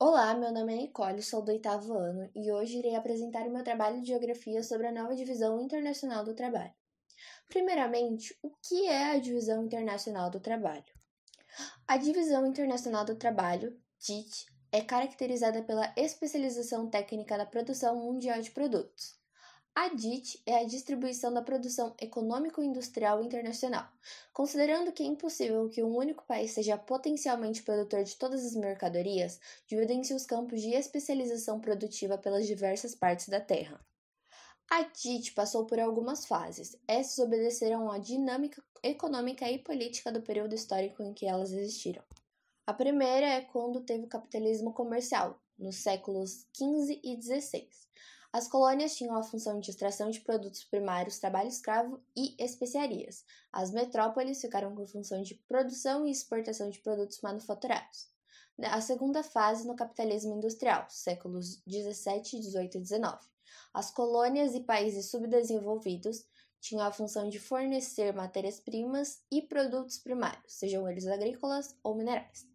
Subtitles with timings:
[0.00, 3.64] Olá, meu nome é Nicole, sou do oitavo ano e hoje irei apresentar o meu
[3.64, 6.72] trabalho de geografia sobre a nova Divisão Internacional do Trabalho.
[7.48, 10.84] Primeiramente, o que é a Divisão Internacional do Trabalho?
[11.84, 18.52] A Divisão Internacional do Trabalho, DIT, é caracterizada pela especialização técnica na produção mundial de
[18.52, 19.17] produtos.
[19.74, 23.88] A DIT é a distribuição da produção econômico-industrial internacional,
[24.32, 29.40] considerando que é impossível que um único país seja potencialmente produtor de todas as mercadorias,
[29.66, 33.80] dividem-se os campos de especialização produtiva pelas diversas partes da Terra.
[34.70, 36.76] A DIT passou por algumas fases.
[36.86, 42.02] Essas obedeceram à dinâmica econômica e política do período histórico em que elas existiram.
[42.66, 47.66] A primeira é quando teve o capitalismo comercial, nos séculos XV e XVI.
[48.30, 53.24] As colônias tinham a função de extração de produtos primários, trabalho escravo e especiarias.
[53.50, 58.10] As metrópoles ficaram com função de produção e exportação de produtos manufaturados.
[58.64, 63.18] A segunda fase no capitalismo industrial, séculos 17, 18 e 19.
[63.72, 66.26] As colônias e países subdesenvolvidos
[66.60, 72.46] tinham a função de fornecer matérias-primas e produtos primários, sejam eles agrícolas ou minerais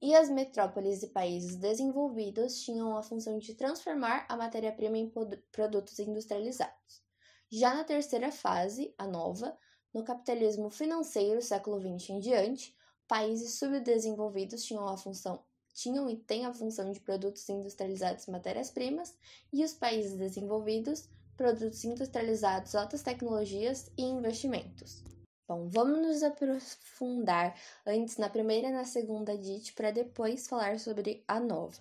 [0.00, 5.12] e as metrópoles e países desenvolvidos tinham a função de transformar a matéria-prima em
[5.52, 7.02] produtos industrializados.
[7.50, 9.56] Já na terceira fase, a nova,
[9.94, 12.76] no capitalismo financeiro, século XX em diante,
[13.08, 15.42] países subdesenvolvidos tinham a função
[15.76, 19.14] tinham e têm a função de produtos industrializados matérias-primas
[19.52, 25.04] e os países desenvolvidos produtos industrializados, altas tecnologias e investimentos.
[25.48, 31.22] Bom, vamos nos aprofundar antes na primeira e na segunda DIT para depois falar sobre
[31.28, 31.80] a nova.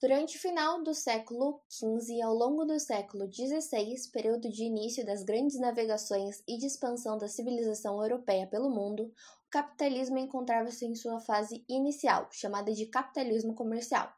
[0.00, 5.04] Durante o final do século XV e ao longo do século XVI, período de início
[5.04, 9.12] das grandes navegações e de expansão da civilização europeia pelo mundo,
[9.46, 14.10] o capitalismo encontrava-se em sua fase inicial, chamada de capitalismo comercial.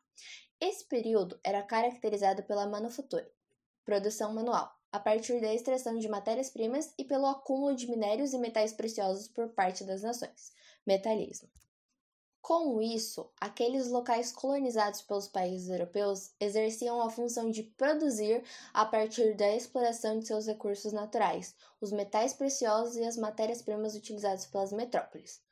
[0.60, 3.28] Esse período era caracterizado pela manufatura,
[3.84, 8.72] produção manual, a partir da extração de matérias-primas e pelo acúmulo de minérios e metais
[8.72, 10.54] preciosos por parte das nações.
[10.86, 11.50] Metalismo.
[12.40, 18.42] Com isso, aqueles locais colonizados pelos países europeus exerciam a função de produzir
[18.72, 24.46] a partir da exploração de seus recursos naturais, os metais preciosos e as matérias-primas utilizadas
[24.46, 25.42] pelas metrópoles.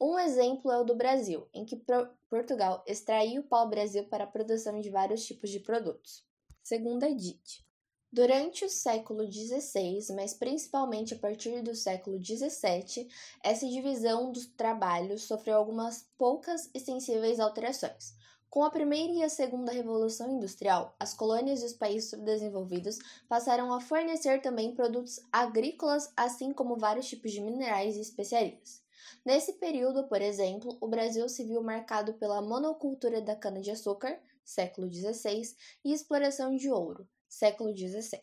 [0.00, 1.84] Um exemplo é o do Brasil, em que
[2.30, 6.24] Portugal extraiu o pau-brasil para a produção de vários tipos de produtos.
[6.62, 7.66] Segunda DIT.
[8.14, 13.08] Durante o século XVI, mas principalmente a partir do século XVII,
[13.42, 18.14] essa divisão dos trabalhos sofreu algumas poucas e sensíveis alterações.
[18.48, 23.74] Com a primeira e a segunda revolução industrial, as colônias e os países subdesenvolvidos passaram
[23.74, 28.80] a fornecer também produtos agrícolas, assim como vários tipos de minerais e especiarias.
[29.24, 35.56] Nesse período, por exemplo, o Brasil se viu marcado pela monocultura da cana-de-açúcar, século XVI,
[35.84, 38.20] e exploração de ouro, século XVII.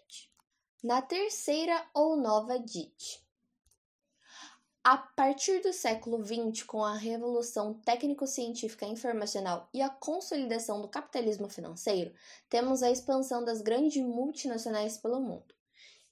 [0.81, 3.21] Na terceira ou nova DIT.
[4.81, 11.49] A partir do século XX, com a revolução técnico-científica informacional e a consolidação do capitalismo
[11.49, 12.13] financeiro,
[12.49, 15.53] temos a expansão das grandes multinacionais pelo mundo.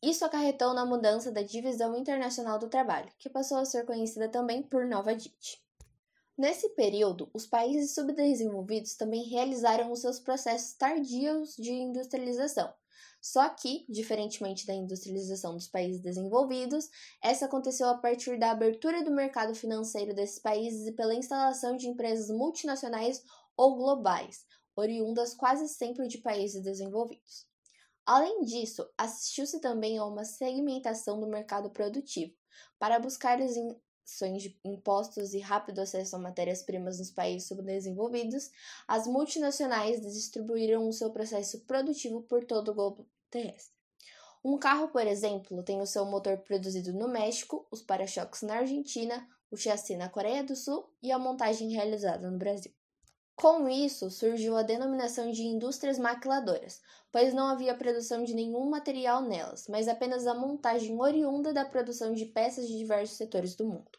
[0.03, 4.61] Isso acarretou na mudança da divisão internacional do trabalho, que passou a ser conhecida também
[4.61, 5.63] por Nova DIT.
[6.37, 12.73] Nesse período, os países subdesenvolvidos também realizaram os seus processos tardios de industrialização,
[13.21, 16.89] só que, diferentemente da industrialização dos países desenvolvidos,
[17.21, 21.87] essa aconteceu a partir da abertura do mercado financeiro desses países e pela instalação de
[21.87, 23.23] empresas multinacionais
[23.57, 27.47] ou globais, oriundas quase sempre de países desenvolvidos.
[28.05, 32.33] Além disso, assistiu-se também a uma segmentação do mercado produtivo,
[32.79, 33.39] para buscar
[34.09, 38.51] isenções de impostos e rápido acesso a matérias-primas nos países subdesenvolvidos,
[38.87, 43.77] as multinacionais distribuíram o seu processo produtivo por todo o globo terrestre.
[44.43, 49.27] Um carro, por exemplo, tem o seu motor produzido no México, os para-choques na Argentina,
[49.51, 52.78] o chassi na Coreia do Sul e a montagem realizada no Brasil.
[53.41, 59.21] Com isso, surgiu a denominação de indústrias maquiladoras, pois não havia produção de nenhum material
[59.21, 63.97] nelas, mas apenas a montagem oriunda da produção de peças de diversos setores do mundo.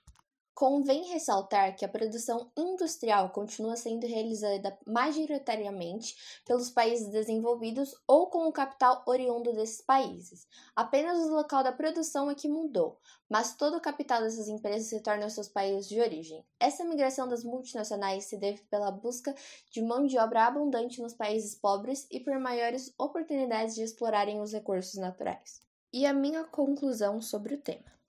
[0.61, 6.15] Convém ressaltar que a produção industrial continua sendo realizada majoritariamente
[6.45, 10.47] pelos países desenvolvidos ou com o capital oriundo desses países.
[10.77, 15.25] Apenas o local da produção é que mudou, mas todo o capital dessas empresas retorna
[15.25, 16.45] aos seus países de origem.
[16.61, 19.35] Essa migração das multinacionais se deve pela busca
[19.73, 24.53] de mão de obra abundante nos países pobres e por maiores oportunidades de explorarem os
[24.53, 25.63] recursos naturais.
[25.91, 28.00] E a minha conclusão sobre o tema.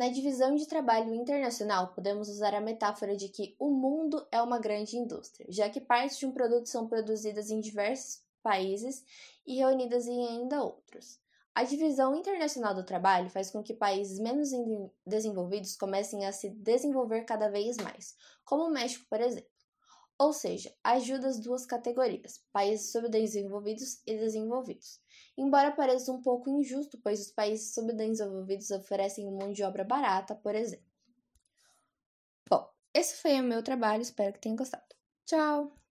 [0.00, 4.58] Na divisão de trabalho internacional, podemos usar a metáfora de que o mundo é uma
[4.58, 9.04] grande indústria, já que partes de um produto são produzidas em diversos países
[9.46, 11.20] e reunidas em ainda outros.
[11.54, 14.48] A divisão internacional do trabalho faz com que países menos
[15.06, 19.59] desenvolvidos comecem a se desenvolver cada vez mais, como o México, por exemplo.
[20.20, 25.00] Ou seja, ajuda as duas categorias, países subdesenvolvidos e desenvolvidos.
[25.34, 30.54] Embora pareça um pouco injusto, pois os países subdesenvolvidos oferecem mão de obra barata, por
[30.54, 30.84] exemplo.
[32.50, 34.94] Bom, esse foi o meu trabalho, espero que tenham gostado.
[35.24, 35.74] Tchau!